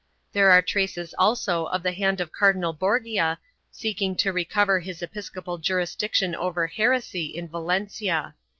[0.33, 3.37] There are traces also of the hand of Cardinal Borgia
[3.69, 8.33] seeking to recover his episcopal juris diction over heresy in Valencia.